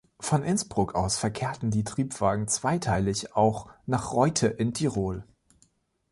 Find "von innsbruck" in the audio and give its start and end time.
0.19-0.95